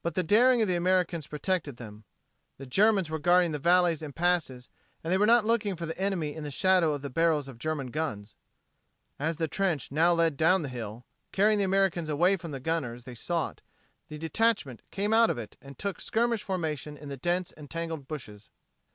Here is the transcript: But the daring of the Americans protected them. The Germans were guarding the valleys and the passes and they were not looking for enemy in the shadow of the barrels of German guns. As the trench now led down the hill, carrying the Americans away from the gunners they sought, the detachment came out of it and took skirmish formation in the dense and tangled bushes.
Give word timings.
But 0.00 0.14
the 0.14 0.22
daring 0.22 0.62
of 0.62 0.68
the 0.68 0.74
Americans 0.74 1.26
protected 1.26 1.76
them. 1.76 2.04
The 2.56 2.64
Germans 2.64 3.10
were 3.10 3.18
guarding 3.18 3.52
the 3.52 3.58
valleys 3.58 4.00
and 4.00 4.14
the 4.14 4.16
passes 4.16 4.70
and 5.04 5.12
they 5.12 5.18
were 5.18 5.26
not 5.26 5.44
looking 5.44 5.76
for 5.76 5.92
enemy 5.92 6.34
in 6.34 6.44
the 6.44 6.50
shadow 6.50 6.94
of 6.94 7.02
the 7.02 7.10
barrels 7.10 7.46
of 7.46 7.58
German 7.58 7.88
guns. 7.88 8.36
As 9.18 9.36
the 9.36 9.48
trench 9.48 9.92
now 9.92 10.14
led 10.14 10.38
down 10.38 10.62
the 10.62 10.70
hill, 10.70 11.04
carrying 11.30 11.58
the 11.58 11.64
Americans 11.64 12.08
away 12.08 12.38
from 12.38 12.52
the 12.52 12.58
gunners 12.60 13.04
they 13.04 13.14
sought, 13.14 13.60
the 14.08 14.16
detachment 14.16 14.80
came 14.90 15.12
out 15.12 15.28
of 15.28 15.36
it 15.36 15.58
and 15.60 15.78
took 15.78 16.00
skirmish 16.00 16.42
formation 16.42 16.96
in 16.96 17.10
the 17.10 17.18
dense 17.18 17.52
and 17.52 17.70
tangled 17.70 18.08
bushes. 18.08 18.48